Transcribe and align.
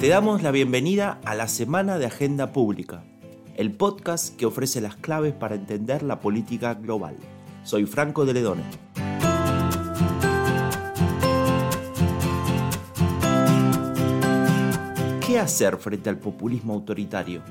Te 0.00 0.08
damos 0.08 0.44
la 0.44 0.52
bienvenida 0.52 1.18
a 1.24 1.34
la 1.34 1.48
Semana 1.48 1.98
de 1.98 2.06
Agenda 2.06 2.52
Pública, 2.52 3.02
el 3.56 3.72
podcast 3.72 4.36
que 4.36 4.46
ofrece 4.46 4.80
las 4.80 4.94
claves 4.94 5.34
para 5.34 5.56
entender 5.56 6.04
la 6.04 6.20
política 6.20 6.74
global. 6.74 7.16
Soy 7.64 7.86
Franco 7.86 8.24
de 8.24 8.34
Ledone. 8.34 8.62
¿Qué 15.26 15.40
hacer 15.40 15.76
frente 15.78 16.10
al 16.10 16.18
populismo 16.18 16.74
autoritario? 16.74 17.42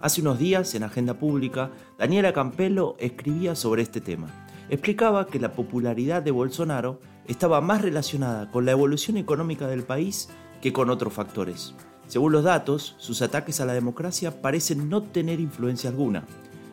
Hace 0.00 0.20
unos 0.20 0.38
días, 0.38 0.74
en 0.74 0.82
Agenda 0.82 1.14
Pública, 1.14 1.70
Daniela 1.98 2.34
Campello 2.34 2.94
escribía 2.98 3.54
sobre 3.54 3.80
este 3.80 4.02
tema. 4.02 4.28
Explicaba 4.68 5.26
que 5.26 5.40
la 5.40 5.52
popularidad 5.52 6.22
de 6.22 6.30
Bolsonaro 6.30 7.00
estaba 7.26 7.60
más 7.60 7.82
relacionada 7.82 8.50
con 8.50 8.64
la 8.64 8.72
evolución 8.72 9.16
económica 9.16 9.66
del 9.66 9.84
país 9.84 10.28
que 10.60 10.72
con 10.72 10.90
otros 10.90 11.12
factores. 11.12 11.74
Según 12.06 12.32
los 12.32 12.44
datos, 12.44 12.94
sus 12.98 13.22
ataques 13.22 13.60
a 13.60 13.66
la 13.66 13.72
democracia 13.72 14.42
parecen 14.42 14.88
no 14.88 15.02
tener 15.02 15.40
influencia 15.40 15.90
alguna. 15.90 16.24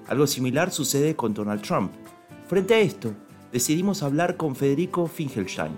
Algo 0.08 0.28
similar 0.28 0.72
sucede 0.72 1.16
con 1.16 1.34
Donald 1.34 1.62
Trump. 1.62 1.92
Frente 2.48 2.74
a 2.74 2.80
esto, 2.80 3.14
decidimos 3.52 4.04
hablar 4.04 4.36
con 4.36 4.56
Federico 4.56 5.08
Finkelstein. 5.08 5.72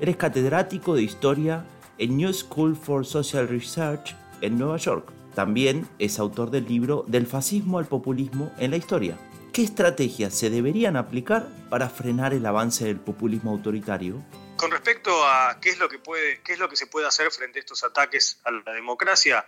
Él 0.00 0.10
es 0.10 0.16
catedrático 0.16 0.94
de 0.94 1.02
historia 1.02 1.64
en 1.96 2.16
New 2.16 2.32
School 2.32 2.76
for 2.76 3.04
Social 3.04 3.48
Research 3.48 4.14
en 4.40 4.58
Nueva 4.58 4.76
York. 4.76 5.10
También 5.34 5.86
es 5.98 6.18
autor 6.18 6.50
del 6.50 6.66
libro 6.66 7.04
Del 7.08 7.26
fascismo 7.26 7.78
al 7.78 7.86
populismo 7.86 8.50
en 8.58 8.72
la 8.72 8.76
historia. 8.76 9.16
¿Qué 9.52 9.62
estrategias 9.62 10.38
se 10.38 10.50
deberían 10.50 10.96
aplicar 10.96 11.48
para 11.70 11.88
frenar 11.88 12.32
el 12.34 12.44
avance 12.46 12.84
del 12.84 13.00
populismo 13.00 13.50
autoritario? 13.50 14.24
Con 14.56 14.70
respecto 14.70 15.24
a 15.24 15.58
qué 15.60 15.70
es 15.70 15.78
lo 15.78 15.88
que, 15.88 15.98
puede, 15.98 16.40
qué 16.42 16.52
es 16.52 16.58
lo 16.58 16.68
que 16.68 16.76
se 16.76 16.86
puede 16.86 17.06
hacer 17.06 17.30
frente 17.30 17.58
a 17.58 17.60
estos 17.60 17.84
ataques 17.84 18.40
a 18.44 18.50
la 18.50 18.72
democracia, 18.72 19.46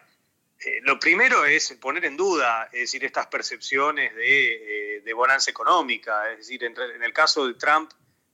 eh, 0.59 0.81
lo 0.83 0.99
primero 0.99 1.45
es 1.45 1.73
poner 1.81 2.05
en 2.05 2.17
duda, 2.17 2.69
es 2.73 2.81
decir, 2.81 3.05
estas 3.05 3.27
percepciones 3.27 4.15
de, 4.15 4.99
eh, 4.99 5.13
bonanza 5.15 5.51
económica, 5.51 6.31
es 6.33 6.39
decir, 6.39 6.65
en, 6.65 6.75
en, 6.79 7.03
el 7.03 7.13
caso 7.13 7.47
de 7.47 7.55
Trump 7.55 7.91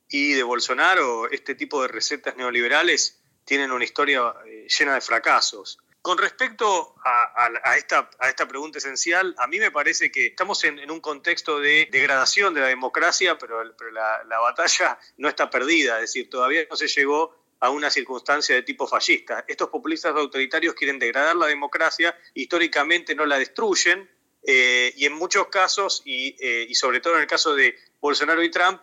y 0.08 0.32
de 0.32 0.42
Bolsonaro, 0.42 1.30
este 1.30 1.54
tipo 1.54 1.82
de 1.82 1.88
recetas 1.88 2.36
neoliberales 2.36 3.20
tienen 3.44 3.70
una 3.70 3.84
historia 3.84 4.34
eh, 4.44 4.66
llena 4.68 4.94
de 4.94 5.00
fracasos. 5.00 5.78
Con 6.06 6.18
respecto 6.18 6.94
a, 7.04 7.76
esta, 7.76 8.46
pregunta 8.46 8.78
esencial, 8.78 9.34
a 9.38 9.48
mí 9.48 9.58
me 9.58 9.72
parece 9.72 10.12
que 10.12 10.26
estamos 10.26 10.62
en, 10.62 10.88
un 10.88 11.00
contexto 11.00 11.58
de 11.58 11.88
degradación 11.90 12.54
de 12.54 12.60
la 12.60 12.68
democracia, 12.68 13.36
pero, 13.36 13.64
la, 13.64 14.38
batalla 14.38 15.00
no 15.16 15.28
está 15.28 15.50
perdida, 15.50 15.96
es 15.96 16.02
decir, 16.02 16.30
todavía 16.30 16.64
no 16.70 16.76
se 16.76 16.86
llegó 16.86 17.34
a 17.58 17.70
una 17.70 17.90
circunstancia 17.90 18.54
de 18.54 18.62
tipo 18.62 18.86
fascista. 18.86 19.44
Estos 19.48 19.68
populistas 19.68 20.14
autoritarios 20.14 20.76
quieren 20.76 21.00
degradar 21.00 21.34
la 21.34 21.46
democracia, 21.46 22.16
históricamente 22.34 23.16
no 23.16 23.26
la 23.26 23.36
destruyen, 23.36 24.08
eh, 24.46 24.94
y 24.96 25.06
en 25.06 25.12
muchos 25.12 25.48
casos, 25.48 26.04
eh, 26.06 26.66
y 26.68 26.74
sobre 26.76 27.00
todo 27.00 27.16
en 27.16 27.22
el 27.22 27.26
caso 27.26 27.56
de 27.56 27.76
Bolsonaro 27.98 28.44
y 28.44 28.50
Trump, 28.52 28.80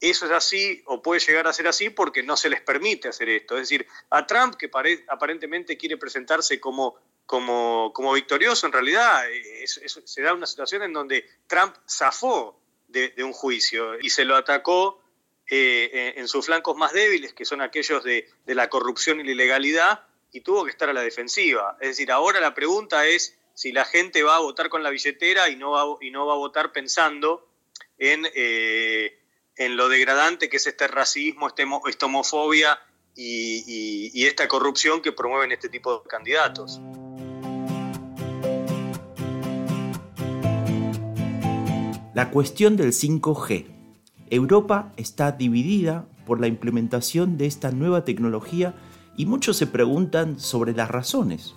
eso 0.00 0.26
es 0.26 0.32
así 0.32 0.82
o 0.86 1.02
puede 1.02 1.20
llegar 1.20 1.46
a 1.46 1.52
ser 1.52 1.68
así 1.68 1.90
porque 1.90 2.22
no 2.22 2.36
se 2.36 2.48
les 2.48 2.62
permite 2.62 3.08
hacer 3.08 3.28
esto. 3.28 3.56
Es 3.56 3.68
decir, 3.68 3.86
a 4.08 4.26
Trump, 4.26 4.54
que 4.54 4.70
aparentemente 5.08 5.76
quiere 5.76 5.98
presentarse 5.98 6.58
como, 6.58 6.96
como, 7.26 7.92
como 7.92 8.14
victorioso, 8.14 8.66
en 8.66 8.72
realidad 8.72 9.30
eh, 9.30 9.66
se 9.66 10.22
da 10.22 10.32
una 10.32 10.46
situación 10.46 10.82
en 10.82 10.92
donde 10.92 11.28
Trump 11.46 11.74
zafó 11.86 12.58
de, 12.88 13.12
un 13.22 13.32
juicio 13.32 13.98
y 14.00 14.10
se 14.10 14.24
lo 14.24 14.36
atacó 14.36 15.02
eh, 15.48 16.14
en 16.16 16.28
sus 16.28 16.46
flancos 16.46 16.76
más 16.76 16.92
débiles, 16.92 17.34
que 17.34 17.44
son 17.44 17.60
aquellos 17.60 18.02
de, 18.02 18.28
la 18.46 18.68
corrupción 18.68 19.20
y 19.20 19.24
la 19.24 19.32
ilegalidad, 19.32 20.04
y 20.32 20.40
tuvo 20.40 20.64
que 20.64 20.70
estar 20.70 20.88
a 20.88 20.92
la 20.92 21.02
defensiva. 21.02 21.76
Es 21.80 21.90
decir, 21.90 22.10
ahora 22.10 22.40
la 22.40 22.54
pregunta 22.54 23.06
es 23.06 23.36
si 23.54 23.72
la 23.72 23.84
gente 23.84 24.22
va 24.22 24.36
a 24.36 24.40
votar 24.40 24.68
con 24.68 24.82
la 24.82 24.90
billetera 24.90 25.48
y 25.48 25.56
no 25.56 25.72
va, 25.72 25.84
y 26.00 26.10
no 26.10 26.24
va 26.26 26.34
a 26.34 26.38
votar 26.38 26.72
pensando 26.72 27.48
en... 27.98 28.26
Eh, 28.34 29.19
en 29.60 29.76
lo 29.76 29.90
degradante 29.90 30.48
que 30.48 30.56
es 30.56 30.66
este 30.66 30.88
racismo, 30.88 31.46
este 31.46 31.66
esta 31.86 32.06
homofobia 32.06 32.78
y, 33.14 34.24
esta 34.24 34.48
corrupción 34.48 35.02
que 35.02 35.12
promueven 35.12 35.52
este 35.52 35.68
tipo 35.68 35.98
de 35.98 36.08
candidatos. 36.08 36.80
La 42.14 42.30
cuestión 42.30 42.78
del 42.78 42.92
5G. 42.92 43.66
Europa 44.30 44.92
está 44.96 45.32
dividida 45.32 46.06
por 46.24 46.40
la 46.40 46.46
implementación 46.46 47.36
de 47.36 47.44
esta 47.44 47.70
nueva 47.70 48.06
tecnología 48.06 48.74
y 49.14 49.26
muchos 49.26 49.58
se 49.58 49.66
preguntan 49.66 50.40
sobre 50.40 50.72
las 50.72 50.90
razones. 50.90 51.54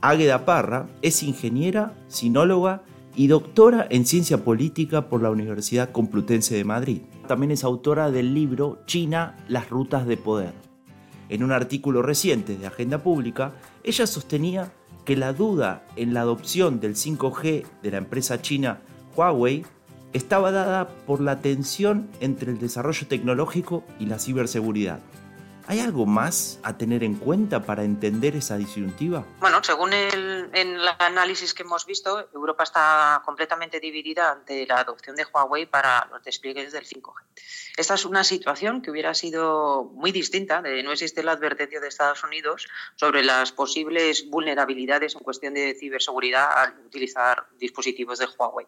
Águeda 0.00 0.44
Parra 0.44 0.88
es 1.00 1.22
ingeniera, 1.22 1.94
sinóloga 2.08 2.82
y 3.14 3.28
doctora 3.28 3.86
en 3.88 4.04
ciencia 4.04 4.42
política 4.42 5.08
por 5.08 5.22
la 5.22 5.30
Universidad 5.30 5.92
Complutense 5.92 6.56
de 6.56 6.64
Madrid 6.64 7.02
también 7.30 7.52
es 7.52 7.62
autora 7.62 8.10
del 8.10 8.34
libro 8.34 8.80
China, 8.86 9.36
las 9.46 9.70
rutas 9.70 10.04
de 10.04 10.16
poder. 10.16 10.52
En 11.28 11.44
un 11.44 11.52
artículo 11.52 12.02
reciente 12.02 12.58
de 12.58 12.66
Agenda 12.66 13.04
Pública, 13.04 13.52
ella 13.84 14.08
sostenía 14.08 14.72
que 15.04 15.16
la 15.16 15.32
duda 15.32 15.86
en 15.94 16.12
la 16.12 16.22
adopción 16.22 16.80
del 16.80 16.96
5G 16.96 17.66
de 17.84 17.90
la 17.92 17.98
empresa 17.98 18.42
china 18.42 18.80
Huawei 19.14 19.64
estaba 20.12 20.50
dada 20.50 20.88
por 21.06 21.20
la 21.20 21.40
tensión 21.40 22.08
entre 22.18 22.50
el 22.50 22.58
desarrollo 22.58 23.06
tecnológico 23.06 23.84
y 24.00 24.06
la 24.06 24.18
ciberseguridad. 24.18 24.98
¿Hay 25.66 25.80
algo 25.80 26.06
más 26.06 26.58
a 26.62 26.76
tener 26.76 27.04
en 27.04 27.14
cuenta 27.14 27.64
para 27.64 27.84
entender 27.84 28.36
esa 28.36 28.56
disyuntiva? 28.56 29.24
Bueno, 29.40 29.62
según 29.62 29.92
el, 29.92 30.80
análisis 30.98 31.54
que 31.54 31.62
hemos 31.62 31.86
visto, 31.86 32.28
Europa 32.34 32.64
está 32.64 33.22
completamente 33.24 33.80
dividida 33.80 34.32
ante 34.32 34.66
la 34.66 34.80
adopción 34.80 35.16
de 35.16 35.24
Huawei 35.24 35.66
para 35.66 36.08
los 36.10 36.22
despliegues 36.24 36.72
del 36.72 36.84
5G. 36.84 37.12
Esta 37.76 37.94
es 37.94 38.04
una 38.04 38.24
situación 38.24 38.82
que 38.82 38.90
hubiera 38.90 39.14
sido 39.14 39.84
muy 39.94 40.12
distinta 40.12 40.60
de 40.62 40.82
no 40.82 40.92
existe 40.92 41.22
la 41.22 41.32
advertencia 41.32 41.80
de 41.80 41.88
Estados 41.88 42.22
Unidos 42.24 42.66
sobre 42.96 43.22
las 43.22 43.52
posibles 43.52 44.28
vulnerabilidades 44.28 45.14
en 45.14 45.20
cuestión 45.20 45.54
de 45.54 45.76
ciberseguridad 45.78 46.50
al 46.52 46.78
utilizar 46.86 47.46
dispositivos 47.58 48.18
de 48.18 48.28
Huawei. 48.38 48.66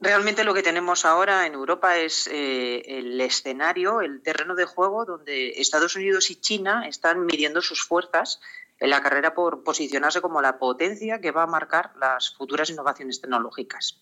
Realmente 0.00 0.44
lo 0.44 0.54
que 0.54 0.62
tenemos 0.62 1.04
ahora 1.04 1.46
en 1.46 1.54
Europa 1.54 1.98
es 1.98 2.28
eh, 2.28 2.82
el 2.86 3.20
escenario, 3.20 4.00
el 4.00 4.22
terreno 4.22 4.54
de 4.54 4.64
juego 4.64 5.04
donde 5.04 5.60
Estados 5.60 5.96
Unidos 5.96 6.30
y 6.30 6.36
China 6.36 6.86
están 6.86 7.26
midiendo 7.26 7.60
sus 7.60 7.82
fuerzas 7.84 8.40
en 8.78 8.90
la 8.90 9.02
carrera 9.02 9.34
por 9.34 9.64
posicionarse 9.64 10.20
como 10.20 10.40
la 10.40 10.58
potencia 10.60 11.20
que 11.20 11.32
va 11.32 11.42
a 11.42 11.46
marcar 11.48 11.92
las 11.96 12.30
futuras 12.36 12.70
innovaciones 12.70 13.20
tecnológicas. 13.20 14.00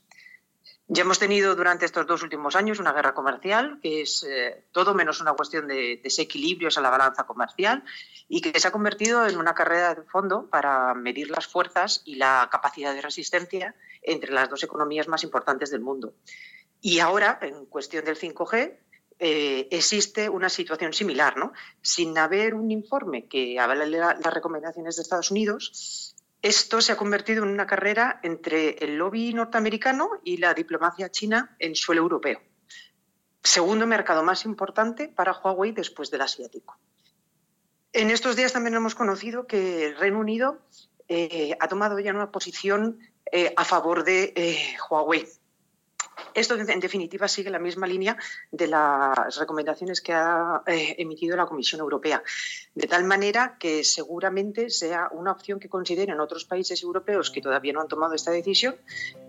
Ya 0.88 1.02
hemos 1.02 1.18
tenido 1.18 1.56
durante 1.56 1.84
estos 1.84 2.06
dos 2.06 2.22
últimos 2.22 2.54
años 2.54 2.78
una 2.78 2.92
guerra 2.92 3.12
comercial 3.12 3.80
que 3.82 4.02
es 4.02 4.22
eh, 4.22 4.66
todo 4.70 4.94
menos 4.94 5.20
una 5.20 5.32
cuestión 5.32 5.66
de 5.66 6.00
desequilibrios 6.02 6.76
en 6.76 6.84
la 6.84 6.90
balanza 6.90 7.24
comercial 7.24 7.82
y 8.28 8.40
que 8.40 8.58
se 8.58 8.68
ha 8.68 8.70
convertido 8.70 9.26
en 9.26 9.36
una 9.36 9.54
carrera 9.54 9.96
de 9.96 10.02
fondo 10.02 10.48
para 10.48 10.94
medir 10.94 11.30
las 11.30 11.48
fuerzas 11.48 12.02
y 12.04 12.14
la 12.14 12.48
capacidad 12.52 12.94
de 12.94 13.02
resistencia 13.02 13.74
entre 14.00 14.32
las 14.32 14.48
dos 14.48 14.62
economías 14.62 15.08
más 15.08 15.24
importantes 15.24 15.72
del 15.72 15.80
mundo. 15.80 16.14
Y 16.80 17.00
ahora, 17.00 17.38
en 17.42 17.66
cuestión 17.66 18.04
del 18.04 18.16
5G, 18.16 18.78
eh, 19.18 19.68
existe 19.72 20.28
una 20.28 20.48
situación 20.48 20.92
similar, 20.92 21.36
¿no? 21.36 21.52
Sin 21.82 22.16
haber 22.18 22.54
un 22.54 22.70
informe 22.70 23.26
que 23.26 23.58
avale 23.58 23.86
las 23.86 24.34
recomendaciones 24.34 24.96
de 24.96 25.02
Estados 25.02 25.30
Unidos, 25.30 26.14
esto 26.46 26.80
se 26.80 26.92
ha 26.92 26.96
convertido 26.96 27.42
en 27.42 27.50
una 27.50 27.66
carrera 27.66 28.20
entre 28.22 28.76
el 28.78 28.96
lobby 28.96 29.34
norteamericano 29.34 30.10
y 30.22 30.36
la 30.36 30.54
diplomacia 30.54 31.10
china 31.10 31.56
en 31.58 31.74
suelo 31.74 32.02
europeo. 32.02 32.40
Segundo 33.42 33.84
mercado 33.86 34.22
más 34.22 34.44
importante 34.44 35.08
para 35.08 35.32
Huawei 35.32 35.72
después 35.72 36.08
del 36.10 36.20
asiático. 36.20 36.78
En 37.92 38.10
estos 38.10 38.36
días 38.36 38.52
también 38.52 38.76
hemos 38.76 38.94
conocido 38.94 39.48
que 39.48 39.86
el 39.86 39.96
Reino 39.96 40.20
Unido 40.20 40.60
eh, 41.08 41.56
ha 41.58 41.66
tomado 41.66 41.98
ya 41.98 42.12
una 42.12 42.30
posición 42.30 43.00
eh, 43.32 43.52
a 43.56 43.64
favor 43.64 44.04
de 44.04 44.32
eh, 44.36 44.76
Huawei. 44.88 45.26
Esto, 46.34 46.54
en 46.54 46.80
definitiva, 46.80 47.28
sigue 47.28 47.50
la 47.50 47.58
misma 47.58 47.86
línea 47.86 48.16
de 48.50 48.66
las 48.66 49.36
recomendaciones 49.38 50.00
que 50.00 50.12
ha 50.12 50.62
eh, 50.66 50.94
emitido 50.98 51.36
la 51.36 51.46
Comisión 51.46 51.80
Europea, 51.80 52.22
de 52.74 52.86
tal 52.86 53.04
manera 53.04 53.56
que 53.58 53.84
seguramente 53.84 54.70
sea 54.70 55.08
una 55.12 55.32
opción 55.32 55.60
que 55.60 55.68
consideren 55.68 56.20
otros 56.20 56.44
países 56.44 56.82
europeos 56.82 57.30
que 57.30 57.40
todavía 57.40 57.72
no 57.72 57.80
han 57.80 57.88
tomado 57.88 58.14
esta 58.14 58.30
decisión, 58.30 58.76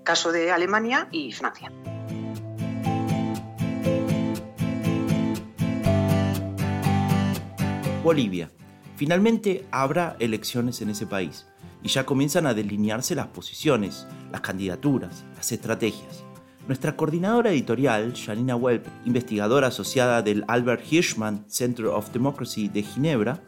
caso 0.04 0.32
de 0.32 0.52
Alemania 0.52 1.08
y 1.12 1.32
Francia. 1.32 1.72
Bolivia. 8.04 8.50
Finalmente 8.96 9.66
habrá 9.70 10.16
elecciones 10.20 10.82
en 10.82 10.90
ese 10.90 11.06
país 11.06 11.46
y 11.84 11.90
ya 11.90 12.06
comienzan 12.06 12.48
a 12.48 12.54
delinearse 12.54 13.16
las 13.16 13.28
posiciones, 13.28 14.08
las 14.32 14.42
candidaturas, 14.42 15.26
las 15.36 15.52
estrategias. 15.52 16.24
Nuestra 16.68 16.98
coordinadora 16.98 17.52
editorial, 17.52 18.14
Janina 18.14 18.58
Welp, 18.58 18.88
investigadora 19.06 19.68
asociada 19.68 20.22
del 20.22 20.44
Albert 20.50 20.84
Hirschman 20.92 21.46
Center 21.48 21.86
of 21.86 22.12
Democracy 22.12 22.68
de 22.68 22.84
Ginebra, 22.84 23.40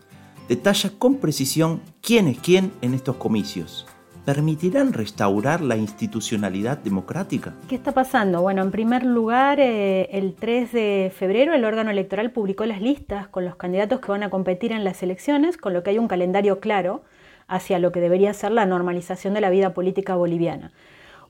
detalla 0.48 0.90
con 0.98 1.18
precisión 1.18 1.82
quién 2.02 2.30
es 2.30 2.40
quién 2.40 2.72
en 2.82 2.94
estos 2.94 3.18
comicios. 3.18 3.86
¿Permitirán 4.24 4.94
restaurar 4.94 5.60
la 5.60 5.76
institucionalidad 5.76 6.78
democrática? 6.78 7.56
¿Qué 7.68 7.76
está 7.76 7.92
pasando? 7.92 8.42
Bueno, 8.42 8.62
en 8.62 8.72
primer 8.72 9.04
lugar, 9.04 9.60
eh, 9.60 10.08
el 10.14 10.36
3 10.36 10.72
de 10.72 11.12
febrero 11.14 11.54
el 11.54 11.66
órgano 11.66 11.92
electoral 11.92 12.32
publicó 12.32 12.66
las 12.66 12.82
listas 12.82 13.28
con 13.28 13.44
los 13.44 13.58
candidatos 13.58 14.00
que 14.00 14.12
van 14.12 14.24
a 14.24 14.30
competir 14.30 14.72
en 14.72 14.86
las 14.86 15.04
elecciones, 15.04 15.58
con 15.58 15.74
lo 15.74 15.84
que 15.84 15.90
hay 15.90 15.98
un 15.98 16.08
calendario 16.08 16.62
claro 16.62 17.04
hacia 17.50 17.80
lo 17.80 17.92
que 17.92 18.00
debería 18.00 18.34
ser 18.34 18.54
la 18.54 18.66
normalización 18.66 19.34
de 19.34 19.42
la 19.42 19.50
vida 19.50 19.74
política 19.74 20.16
boliviana. 20.16 20.72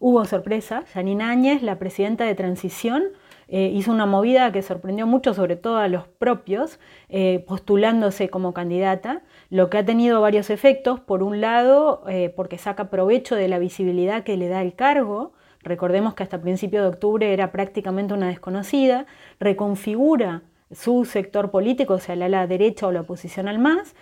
Hubo 0.02 0.24
sorpresa, 0.24 0.86
Janine 0.94 1.26
Áñez, 1.26 1.62
la 1.62 1.78
presidenta 1.78 2.24
de 2.24 2.34
transición, 2.34 3.04
eh, 3.50 3.70
hizo 3.74 3.92
una 3.92 4.06
movida 4.06 4.50
que 4.54 4.62
sorprendió 4.62 5.06
mucho, 5.06 5.34
sobre 5.34 5.58
todo 5.58 5.78
a 5.78 5.90
los 5.90 6.08
propios, 6.08 6.80
eh, 7.10 7.44
postulándose 7.46 8.30
como 8.30 8.54
candidata, 8.54 9.24
lo 9.50 9.70
que 9.70 9.80
ha 9.80 9.86
tenido 9.86 10.22
varios 10.22 10.50
efectos. 10.52 11.02
Por 11.02 11.22
un 11.22 11.42
lado, 11.42 12.04
eh, 12.08 12.32
porque 12.34 12.58
saca 12.58 12.90
provecho 12.90 13.36
de 13.36 13.50
la 13.50 13.60
visibilidad 13.60 14.24
que 14.24 14.38
le 14.38 14.48
da 14.48 14.62
el 14.62 14.74
cargo, 14.74 15.34
recordemos 15.64 16.14
que 16.14 16.24
hasta 16.24 16.40
principio 16.40 16.82
de 16.82 16.88
octubre 16.88 17.34
era 17.34 17.52
prácticamente 17.52 18.14
una 18.14 18.28
desconocida, 18.28 19.06
reconfigura 19.40 20.44
su 20.72 21.04
sector 21.04 21.52
político, 21.52 21.96
o 21.96 22.00
sea, 22.00 22.16
la, 22.16 22.48
derecha 22.48 22.88
o 22.88 22.92
la 22.92 23.02
oposición 23.02 23.48
al 23.48 23.58
MAS, 23.58 23.96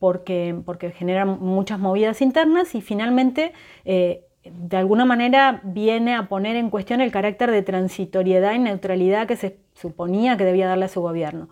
porque, 0.00 0.60
porque 0.66 0.90
genera 0.90 1.24
muchas 1.24 1.78
movidas 1.78 2.20
internas. 2.20 2.74
Y 2.74 2.80
finalmente 2.80 3.52
de 4.58 4.76
alguna 4.76 5.04
manera 5.04 5.60
viene 5.64 6.14
a 6.14 6.28
poner 6.28 6.56
en 6.56 6.70
cuestión 6.70 7.00
el 7.00 7.12
carácter 7.12 7.50
de 7.50 7.62
transitoriedad 7.62 8.54
y 8.54 8.58
neutralidad 8.58 9.26
que 9.26 9.36
se 9.36 9.58
suponía 9.74 10.36
que 10.36 10.44
debía 10.44 10.68
darle 10.68 10.86
a 10.86 10.88
su 10.88 11.00
gobierno. 11.00 11.48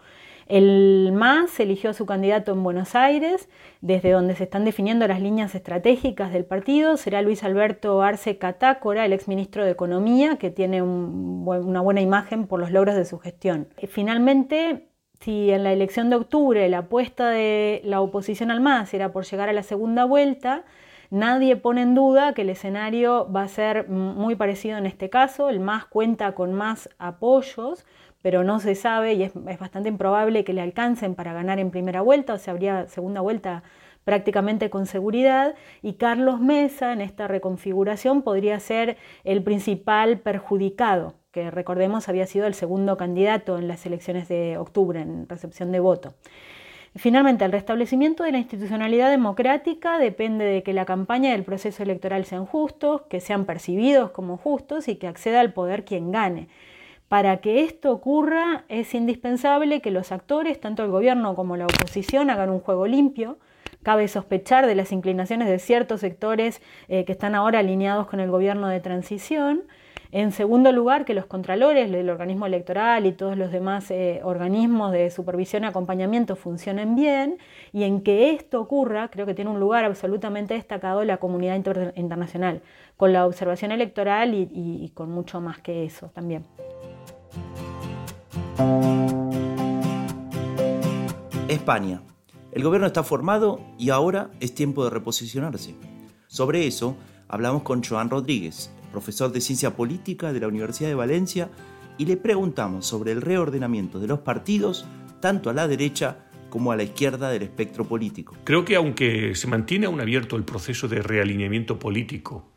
El 0.49 1.11
MAS 1.12 1.61
eligió 1.61 1.91
a 1.91 1.95
su 1.95 2.06
candidato 2.06 2.53
en 2.53 2.62
Buenos 2.62 2.95
Aires, 2.95 3.50
desde 3.83 4.12
donde 4.12 4.35
se 4.35 4.45
están 4.45 4.65
definiendo 4.65 5.06
las 5.06 5.21
líneas 5.21 5.55
estratégicas 5.55 6.33
del 6.33 6.47
partido. 6.47 6.97
Será 6.97 7.21
Luis 7.21 7.45
Alberto 7.45 8.00
Arce 8.00 8.39
Catácora, 8.39 9.05
el 9.05 9.12
exministro 9.12 9.65
de 9.65 9.73
Economía, 9.73 10.37
que 10.39 10.51
tiene 10.51 10.81
una 10.81 11.83
buena 11.83 12.01
imagen 12.01 12.47
por 12.47 12.61
los 12.61 12.71
logros 12.71 12.97
de 12.97 13.05
su 13.05 13.19
gestión. 13.19 13.69
Finalmente, 13.89 14.89
si 15.21 15.51
en 15.51 15.65
la 15.65 15.73
elección 15.73 16.09
de 16.09 16.17
octubre 16.17 16.67
la 16.71 16.79
apuesta 16.79 17.29
de 17.29 17.83
la 17.85 18.01
oposición 18.01 18.51
al 18.51 18.61
MAS 18.61 18.94
era 18.94 19.12
por 19.12 19.27
llegar 19.27 19.51
a 19.51 19.53
la 19.53 19.62
segunda 19.62 20.06
vuelta, 20.06 20.65
Nadie 21.10 21.56
pone 21.56 21.82
en 21.82 21.94
duda 21.94 22.34
que 22.34 22.43
el 22.43 22.50
escenario 22.50 23.31
va 23.32 23.43
a 23.43 23.49
ser 23.49 23.88
muy 23.88 24.37
parecido 24.37 24.76
en 24.76 24.84
este 24.84 25.08
caso, 25.08 25.49
el 25.49 25.58
MAS 25.58 25.87
cuenta 25.87 26.32
con 26.32 26.52
más 26.52 26.90
apoyos, 26.99 27.87
pero 28.20 28.44
no 28.44 28.60
se 28.60 28.75
sabe 28.75 29.14
y 29.14 29.22
es, 29.22 29.32
bastante 29.34 29.88
improbable 29.88 30.44
que 30.44 30.52
le 30.52 30.60
alcancen 30.60 31.14
para 31.14 31.32
ganar 31.32 31.58
en 31.60 31.70
primera 31.70 32.02
vuelta, 32.02 32.34
o 32.34 32.38
sea, 32.38 32.52
habría 32.52 32.88
segunda 32.88 33.22
vuelta 33.22 33.62
prácticamente 34.05 34.69
con 34.69 34.84
seguridad, 34.84 35.55
y 35.82 35.94
Carlos 35.94 36.40
Mesa 36.40 36.93
en 36.93 37.00
esta 37.00 37.26
reconfiguración 37.26 38.22
podría 38.22 38.60
ser 38.60 38.99
el 39.25 39.43
principal 39.43 40.19
perjudicado, 40.19 41.14
que 41.31 41.50
recordemos 41.50 42.08
había 42.08 42.26
sido 42.26 42.46
el 42.46 42.55
segundo 42.55 42.99
candidato 42.99 43.56
en 43.56 43.69
las 43.69 43.87
elecciones 43.87 44.28
de 44.28 44.58
octubre 44.58 45.00
en 45.00 45.28
recepción 45.28 45.72
de 45.72 45.81
voto. 45.81 46.14
Finalmente, 46.96 47.44
el 47.44 47.52
restablecimiento 47.52 48.25
de 48.25 48.32
la 48.32 48.38
institucionalidad 48.38 49.11
democrática 49.11 49.99
depende 49.99 50.44
de 50.44 50.62
que 50.62 50.73
la 50.73 50.85
campaña 50.85 51.31
y 51.31 51.35
el 51.35 51.44
proceso 51.44 51.82
electoral 51.82 52.25
sean 52.25 52.46
justos, 52.46 53.02
que 53.08 53.20
sean 53.20 53.44
percibidos 53.44 54.11
como 54.11 54.37
justos 54.37 54.88
y 54.88 54.96
que 54.96 55.06
acceda 55.06 55.40
al 55.40 55.52
poder 55.52 55.85
quien 55.85 56.11
gane. 56.11 56.49
Para 57.08 57.38
que 57.38 57.64
esto 57.64 57.90
ocurra 57.93 58.64
es 58.69 58.94
indispensable 58.94 59.81
que 59.81 59.90
los 59.90 60.12
actores, 60.12 60.61
tanto 60.61 60.82
el 60.85 60.90
gobierno 60.90 61.35
como 61.35 61.56
la 61.56 61.64
oposición, 61.64 62.31
hagan 62.31 62.50
un 62.50 62.61
juego 62.61 62.87
limpio. 62.87 63.38
Cabe 63.82 64.08
sospechar 64.08 64.67
de 64.67 64.75
las 64.75 64.93
inclinaciones 64.93 65.49
de 65.49 65.58
ciertos 65.58 66.00
sectores 66.00 66.61
eh, 66.88 67.05
que 67.05 67.12
están 67.12 67.34
ahora 67.34 67.61
alineados 67.61 68.08
con 68.08 68.20
el 68.20 68.31
gobierno 68.31 68.69
de 68.69 68.81
transición 68.81 69.62
en 70.10 70.32
segundo 70.32 70.72
lugar, 70.72 71.05
que 71.05 71.14
los 71.14 71.26
contralores 71.26 71.90
del 71.90 72.08
organismo 72.10 72.46
electoral 72.46 73.06
y 73.06 73.12
todos 73.12 73.37
los 73.37 73.52
demás 73.52 73.90
eh, 73.90 74.20
organismos 74.25 74.93
de 74.93 75.10
supervisión 75.10 75.64
y 75.64 75.66
acompañamiento 75.66 76.37
funcionen 76.37 76.94
bien. 76.94 77.38
Y 77.72 77.84
en 77.84 78.00
que 78.02 78.31
esto 78.31 78.60
ocurra, 78.60 79.08
creo 79.08 79.26
que 79.26 79.34
tiene 79.34 79.50
un 79.50 79.60
lugar 79.60 79.84
absolutamente 79.84 80.55
destacado 80.55 81.05
la 81.05 81.19
comunidad 81.19 81.56
internacional, 81.96 82.62
con 82.96 83.12
la 83.12 83.26
observación 83.26 83.72
electoral 83.72 84.34
y 84.34 84.90
con 84.94 85.10
mucho 85.10 85.40
más 85.40 85.58
que 85.58 85.84
eso 85.84 86.10
también. 86.14 86.44
España. 91.49 92.02
El 92.52 92.62
gobierno 92.62 92.87
está 92.87 93.02
formado 93.02 93.60
y 93.78 93.90
ahora 93.90 94.31
es 94.40 94.55
tiempo 94.55 94.84
de 94.84 94.90
reposicionarse. 94.90 95.75
Sobre 96.26 96.66
eso 96.66 96.96
hablamos 97.28 97.62
con 97.62 97.82
Joan 97.82 98.10
Rodríguez, 98.10 98.70
profesor 98.90 99.32
de 99.32 99.40
Ciencia 99.40 99.76
Política 99.76 100.32
de 100.32 100.40
la 100.40 100.49
Universidad 100.49 100.88
de 100.88 100.94
Valencia, 100.94 101.50
y 101.99 102.06
le 102.06 102.17
preguntamos 102.17 102.87
sobre 102.87 103.12
el 103.12 103.23
reordenamiento 103.23 103.99
de 103.99 104.06
los 104.06 104.20
partidos, 104.20 104.87
tanto 105.20 105.50
a 105.50 105.52
la 105.52 105.67
derecha 105.67 106.25
como 106.49 106.73
a 106.73 106.76
la 106.76 106.82
izquierda 106.82 107.31
del 107.31 107.43
espectro 107.43 107.85
político. 107.87 108.37
Creo 108.44 108.64
que 108.64 108.76
aunque 108.76 109.35
se 109.35 109.46
mantiene 109.46 109.87
aún 109.87 110.00
abierto 110.00 110.37
el 110.37 110.44
proceso 110.44 110.88
de 110.88 111.02
realineamiento 111.02 111.79
político, 111.79 112.49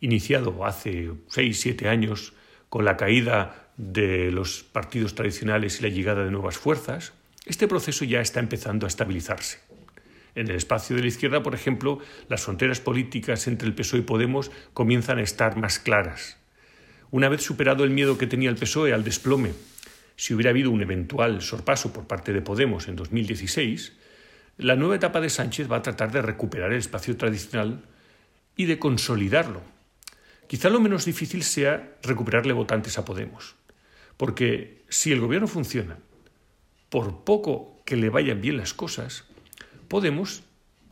iniciado 0.00 0.64
hace 0.64 1.10
6-7 1.10 1.86
años 1.86 2.34
con 2.68 2.84
la 2.84 2.96
caída 2.96 3.70
de 3.76 4.30
los 4.30 4.62
partidos 4.62 5.14
tradicionales 5.14 5.80
y 5.80 5.82
la 5.82 5.88
llegada 5.88 6.24
de 6.24 6.30
nuevas 6.30 6.56
fuerzas, 6.56 7.12
este 7.46 7.66
proceso 7.66 8.04
ya 8.04 8.20
está 8.20 8.40
empezando 8.40 8.86
a 8.86 8.88
estabilizarse. 8.88 9.58
En 10.34 10.48
el 10.48 10.56
espacio 10.56 10.96
de 10.96 11.02
la 11.02 11.08
izquierda, 11.08 11.42
por 11.42 11.54
ejemplo, 11.54 11.98
las 12.28 12.42
fronteras 12.42 12.80
políticas 12.80 13.46
entre 13.46 13.68
el 13.68 13.74
PSOE 13.74 14.00
y 14.00 14.02
Podemos 14.02 14.50
comienzan 14.72 15.18
a 15.18 15.22
estar 15.22 15.56
más 15.56 15.78
claras. 15.78 16.38
Una 17.10 17.28
vez 17.28 17.42
superado 17.42 17.84
el 17.84 17.90
miedo 17.90 18.16
que 18.16 18.26
tenía 18.26 18.48
el 18.48 18.56
PSOE 18.56 18.94
al 18.94 19.04
desplome, 19.04 19.52
si 20.16 20.34
hubiera 20.34 20.50
habido 20.50 20.70
un 20.70 20.82
eventual 20.82 21.42
sorpaso 21.42 21.92
por 21.92 22.06
parte 22.06 22.32
de 22.32 22.40
Podemos 22.40 22.88
en 22.88 22.96
2016, 22.96 23.92
la 24.56 24.76
nueva 24.76 24.96
etapa 24.96 25.20
de 25.20 25.30
Sánchez 25.30 25.70
va 25.70 25.76
a 25.76 25.82
tratar 25.82 26.12
de 26.12 26.22
recuperar 26.22 26.72
el 26.72 26.78
espacio 26.78 27.16
tradicional 27.16 27.84
y 28.56 28.66
de 28.66 28.78
consolidarlo. 28.78 29.62
Quizá 30.46 30.70
lo 30.70 30.80
menos 30.80 31.04
difícil 31.04 31.42
sea 31.42 31.96
recuperarle 32.02 32.52
votantes 32.52 32.98
a 32.98 33.04
Podemos, 33.04 33.56
porque 34.16 34.84
si 34.88 35.12
el 35.12 35.20
gobierno 35.20 35.48
funciona, 35.48 35.98
por 36.88 37.24
poco 37.24 37.82
que 37.84 37.96
le 37.96 38.10
vayan 38.10 38.40
bien 38.40 38.58
las 38.58 38.74
cosas, 38.74 39.24
Podemos 39.92 40.44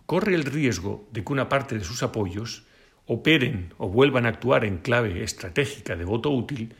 corre 0.04 0.34
el 0.34 0.44
riesgo 0.44 1.08
de 1.10 1.24
que 1.24 1.32
una 1.32 1.48
parte 1.48 1.78
de 1.78 1.84
sus 1.84 2.02
apoyos 2.02 2.66
operen 3.06 3.72
o 3.78 3.88
vuelvan 3.88 4.26
a 4.26 4.28
actuar 4.28 4.66
en 4.66 4.76
clave 4.76 5.24
estratégica 5.24 5.96
de 5.96 6.04
voto 6.04 6.28
útil 6.28 6.74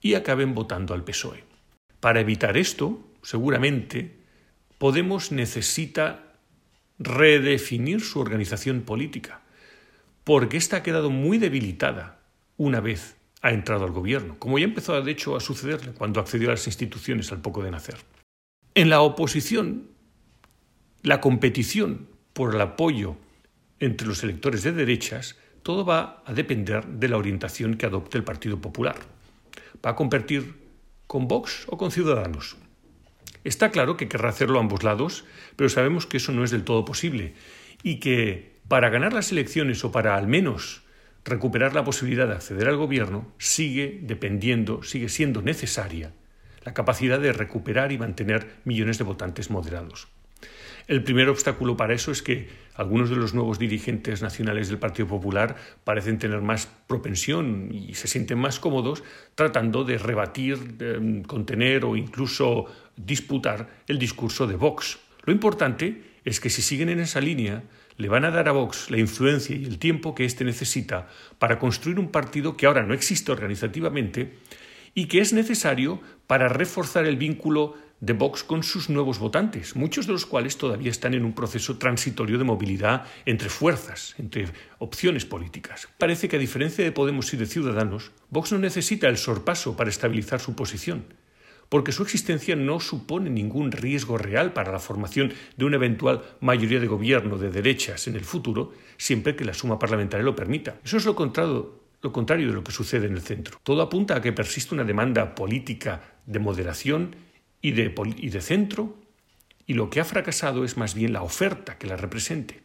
y 0.00 0.14
acaben 0.14 0.54
votando 0.54 0.94
al 0.94 1.04
PSOE. 1.04 1.44
Para 2.00 2.20
evitar 2.20 2.56
esto, 2.56 3.06
seguramente, 3.20 4.16
Podemos 4.78 5.30
necesita 5.30 6.36
redefinir 6.98 8.00
su 8.00 8.18
organización 8.18 8.82
política, 8.82 9.42
porque 10.24 10.56
ésta 10.56 10.78
ha 10.78 10.82
quedado 10.82 11.10
muy 11.10 11.36
debilitada 11.36 12.20
una 12.56 12.80
vez 12.80 13.16
ha 13.42 13.50
entrado 13.50 13.84
al 13.84 13.90
gobierno, 13.90 14.38
como 14.38 14.58
ya 14.58 14.64
empezó 14.64 14.98
de 15.02 15.12
hecho 15.12 15.36
a 15.36 15.40
sucederle 15.40 15.92
cuando 15.92 16.20
accedió 16.20 16.48
a 16.48 16.52
las 16.52 16.66
instituciones 16.66 17.30
al 17.30 17.42
poco 17.42 17.62
de 17.62 17.72
nacer. 17.72 17.98
En 18.74 18.88
la 18.88 19.02
oposición 19.02 19.97
la 21.08 21.22
competición 21.22 22.06
por 22.34 22.54
el 22.54 22.60
apoyo 22.60 23.16
entre 23.80 24.06
los 24.06 24.22
electores 24.22 24.62
de 24.62 24.72
derechas, 24.72 25.38
todo 25.62 25.86
va 25.86 26.22
a 26.26 26.34
depender 26.34 26.84
de 26.84 27.08
la 27.08 27.16
orientación 27.16 27.78
que 27.78 27.86
adopte 27.86 28.18
el 28.18 28.24
Partido 28.24 28.60
Popular. 28.60 28.96
¿Va 29.82 29.92
a 29.92 29.96
competir 29.96 30.56
con 31.06 31.26
Vox 31.26 31.64
o 31.68 31.78
con 31.78 31.92
Ciudadanos? 31.92 32.58
Está 33.42 33.70
claro 33.70 33.96
que 33.96 34.06
querrá 34.06 34.28
hacerlo 34.28 34.58
a 34.58 34.60
ambos 34.60 34.84
lados, 34.84 35.24
pero 35.56 35.70
sabemos 35.70 36.04
que 36.04 36.18
eso 36.18 36.30
no 36.32 36.44
es 36.44 36.50
del 36.50 36.64
todo 36.64 36.84
posible 36.84 37.32
y 37.82 38.00
que 38.00 38.58
para 38.68 38.90
ganar 38.90 39.14
las 39.14 39.32
elecciones 39.32 39.82
o 39.84 39.90
para 39.90 40.14
al 40.14 40.26
menos 40.26 40.82
recuperar 41.24 41.74
la 41.74 41.84
posibilidad 41.84 42.28
de 42.28 42.34
acceder 42.34 42.68
al 42.68 42.76
gobierno 42.76 43.32
sigue 43.38 44.00
dependiendo, 44.02 44.82
sigue 44.82 45.08
siendo 45.08 45.40
necesaria 45.40 46.12
la 46.64 46.74
capacidad 46.74 47.18
de 47.18 47.32
recuperar 47.32 47.92
y 47.92 47.98
mantener 47.98 48.56
millones 48.64 48.98
de 48.98 49.04
votantes 49.04 49.48
moderados. 49.48 50.08
El 50.88 51.04
primer 51.04 51.28
obstáculo 51.28 51.76
para 51.76 51.92
eso 51.92 52.10
es 52.10 52.22
que 52.22 52.48
algunos 52.74 53.10
de 53.10 53.16
los 53.16 53.34
nuevos 53.34 53.58
dirigentes 53.58 54.22
nacionales 54.22 54.68
del 54.68 54.78
Partido 54.78 55.06
Popular 55.06 55.54
parecen 55.84 56.18
tener 56.18 56.40
más 56.40 56.66
propensión 56.86 57.68
y 57.70 57.92
se 57.92 58.08
sienten 58.08 58.38
más 58.38 58.58
cómodos 58.58 59.04
tratando 59.34 59.84
de 59.84 59.98
rebatir, 59.98 60.56
contener 61.26 61.84
o 61.84 61.94
incluso 61.94 62.64
disputar 62.96 63.68
el 63.86 63.98
discurso 63.98 64.46
de 64.46 64.56
Vox. 64.56 64.98
Lo 65.24 65.32
importante 65.34 66.02
es 66.24 66.40
que 66.40 66.48
si 66.48 66.62
siguen 66.62 66.88
en 66.88 67.00
esa 67.00 67.20
línea, 67.20 67.64
le 67.98 68.08
van 68.08 68.24
a 68.24 68.30
dar 68.30 68.48
a 68.48 68.52
Vox 68.52 68.90
la 68.90 68.98
influencia 68.98 69.54
y 69.54 69.66
el 69.66 69.78
tiempo 69.78 70.14
que 70.14 70.24
éste 70.24 70.42
necesita 70.42 71.08
para 71.38 71.58
construir 71.58 71.98
un 71.98 72.10
partido 72.10 72.56
que 72.56 72.64
ahora 72.64 72.82
no 72.82 72.94
existe 72.94 73.30
organizativamente 73.30 74.38
y 74.94 75.04
que 75.04 75.20
es 75.20 75.34
necesario 75.34 76.00
para 76.26 76.48
reforzar 76.48 77.04
el 77.04 77.18
vínculo 77.18 77.74
de 78.00 78.12
Vox 78.12 78.44
con 78.44 78.62
sus 78.62 78.88
nuevos 78.88 79.18
votantes, 79.18 79.74
muchos 79.74 80.06
de 80.06 80.12
los 80.12 80.26
cuales 80.26 80.56
todavía 80.56 80.90
están 80.90 81.14
en 81.14 81.24
un 81.24 81.34
proceso 81.34 81.78
transitorio 81.78 82.38
de 82.38 82.44
movilidad 82.44 83.06
entre 83.26 83.48
fuerzas, 83.48 84.14
entre 84.18 84.48
opciones 84.78 85.24
políticas. 85.24 85.88
Parece 85.98 86.28
que 86.28 86.36
a 86.36 86.40
diferencia 86.40 86.84
de 86.84 86.92
Podemos 86.92 87.32
y 87.34 87.36
de 87.36 87.46
Ciudadanos, 87.46 88.12
Vox 88.30 88.52
no 88.52 88.58
necesita 88.58 89.08
el 89.08 89.16
sorpaso 89.16 89.76
para 89.76 89.90
estabilizar 89.90 90.40
su 90.40 90.54
posición, 90.54 91.06
porque 91.68 91.92
su 91.92 92.02
existencia 92.02 92.56
no 92.56 92.80
supone 92.80 93.30
ningún 93.30 93.72
riesgo 93.72 94.16
real 94.16 94.52
para 94.52 94.72
la 94.72 94.78
formación 94.78 95.32
de 95.56 95.64
una 95.64 95.76
eventual 95.76 96.22
mayoría 96.40 96.80
de 96.80 96.86
gobierno 96.86 97.36
de 97.36 97.50
derechas 97.50 98.06
en 98.06 98.14
el 98.14 98.24
futuro, 98.24 98.72
siempre 98.96 99.36
que 99.36 99.44
la 99.44 99.54
suma 99.54 99.78
parlamentaria 99.78 100.24
lo 100.24 100.36
permita. 100.36 100.76
Eso 100.84 100.96
es 100.96 101.04
lo 101.04 101.14
contrario, 101.14 101.82
lo 102.00 102.12
contrario 102.12 102.48
de 102.48 102.54
lo 102.54 102.64
que 102.64 102.72
sucede 102.72 103.06
en 103.06 103.14
el 103.14 103.20
centro. 103.20 103.58
Todo 103.62 103.82
apunta 103.82 104.16
a 104.16 104.22
que 104.22 104.32
persiste 104.32 104.74
una 104.74 104.84
demanda 104.84 105.34
política 105.34 106.00
de 106.24 106.38
moderación 106.38 107.27
y 107.60 107.72
de, 107.72 108.40
centro, 108.40 108.96
y 109.66 109.74
lo 109.74 109.90
que 109.90 110.00
ha 110.00 110.04
fracasado 110.04 110.64
es 110.64 110.76
más 110.76 110.94
bien 110.94 111.12
la 111.12 111.22
oferta 111.22 111.78
que 111.78 111.86
la 111.86 111.96
represente. 111.96 112.62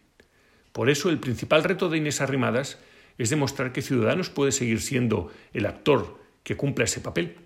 Por 0.72 0.90
eso 0.90 1.10
el 1.10 1.20
principal 1.20 1.64
reto 1.64 1.90
de 1.90 1.98
Inés 1.98 2.22
Arrimadas 2.22 2.80
es 3.18 3.30
demostrar 3.30 3.72
que 3.72 3.82
Ciudadanos 3.82 4.30
puede 4.30 4.52
seguir 4.52 4.82
siendo 4.82 5.32
el 5.54 5.66
actor 5.66 6.20
que 6.44 6.58
cumpla 6.58 6.86
ese 6.86 7.02
papel. 7.02 7.38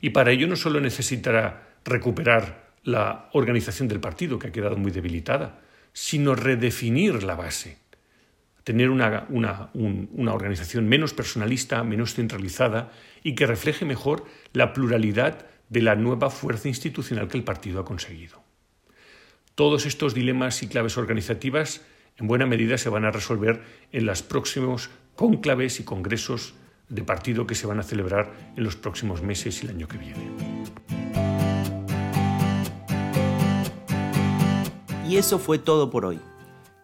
Y 0.00 0.10
para 0.10 0.30
ello 0.30 0.46
no 0.46 0.56
solo 0.56 0.80
necesitará 0.80 1.76
recuperar 1.84 2.68
la 2.84 3.28
organización 3.32 3.88
del 3.88 4.00
partido, 4.00 4.38
que 4.38 4.48
ha 4.48 4.52
quedado 4.52 4.76
muy 4.76 4.90
debilitada, 4.90 5.60
sino 5.92 6.34
redefinir 6.34 7.22
la 7.22 7.34
base, 7.34 7.78
tener 8.64 8.90
una, 8.90 9.26
una, 9.30 9.70
una, 9.72 10.32
organización 10.32 10.88
menos 10.88 11.12
personalista, 11.12 11.82
menos 11.82 12.14
centralizada 12.14 12.92
y 13.22 13.34
que 13.34 13.46
refleje 13.46 13.84
mejor 13.84 14.24
la 14.52 14.72
pluralidad 14.72 15.46
de 15.68 15.82
la 15.82 15.96
nueva 15.96 16.30
fuerza 16.30 16.68
institucional 16.68 17.28
que 17.28 17.36
el 17.36 17.44
partido 17.44 17.80
ha 17.80 17.84
conseguido. 17.84 18.42
Todos 19.54 19.86
estos 19.86 20.14
dilemas 20.14 20.62
y 20.62 20.68
claves 20.68 20.96
organizativas 20.96 21.82
en 22.16 22.26
buena 22.26 22.46
medida 22.46 22.78
se 22.78 22.88
van 22.88 23.04
a 23.04 23.10
resolver 23.10 23.62
en 23.92 24.06
los 24.06 24.22
próximos 24.22 24.90
cónclaves 25.14 25.80
y 25.80 25.84
congresos 25.84 26.54
de 26.88 27.02
partido 27.02 27.46
que 27.46 27.54
se 27.54 27.66
van 27.66 27.80
a 27.80 27.82
celebrar 27.82 28.32
en 28.56 28.64
los 28.64 28.76
próximos 28.76 29.22
meses 29.22 29.62
y 29.62 29.66
el 29.66 29.72
año 29.72 29.88
que 29.88 29.98
viene. 29.98 30.30
Y 35.08 35.16
eso 35.16 35.38
fue 35.38 35.58
todo 35.58 35.90
por 35.90 36.04
hoy. 36.04 36.20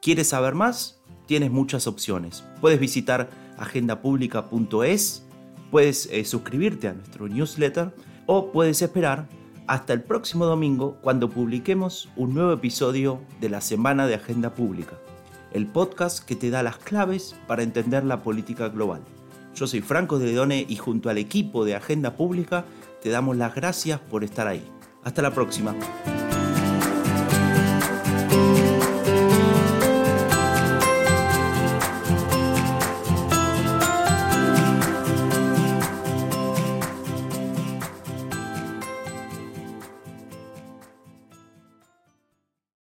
¿Quieres 0.00 0.28
saber 0.28 0.54
más? 0.54 1.00
Tienes 1.26 1.50
muchas 1.50 1.86
opciones. 1.86 2.44
Puedes 2.60 2.80
visitar 2.80 3.30
agendapublica.es, 3.58 5.24
puedes 5.70 6.06
eh, 6.06 6.24
suscribirte 6.24 6.88
a 6.88 6.94
nuestro 6.94 7.28
newsletter 7.28 7.94
o 8.26 8.52
puedes 8.52 8.82
esperar 8.82 9.26
hasta 9.66 9.92
el 9.92 10.02
próximo 10.02 10.44
domingo 10.46 10.98
cuando 11.00 11.30
publiquemos 11.30 12.10
un 12.16 12.34
nuevo 12.34 12.52
episodio 12.52 13.20
de 13.40 13.48
la 13.48 13.60
Semana 13.60 14.06
de 14.06 14.14
Agenda 14.14 14.54
Pública, 14.54 14.98
el 15.52 15.66
podcast 15.66 16.24
que 16.24 16.36
te 16.36 16.50
da 16.50 16.62
las 16.62 16.76
claves 16.78 17.34
para 17.46 17.62
entender 17.62 18.04
la 18.04 18.22
política 18.22 18.68
global. 18.68 19.02
Yo 19.54 19.66
soy 19.66 19.80
Franco 19.80 20.18
de 20.18 20.26
Ledone 20.26 20.66
y 20.68 20.76
junto 20.76 21.08
al 21.08 21.18
equipo 21.18 21.64
de 21.64 21.76
Agenda 21.76 22.16
Pública 22.16 22.64
te 23.02 23.10
damos 23.10 23.36
las 23.36 23.54
gracias 23.54 24.00
por 24.00 24.24
estar 24.24 24.48
ahí. 24.48 24.64
Hasta 25.04 25.22
la 25.22 25.32
próxima. 25.32 25.74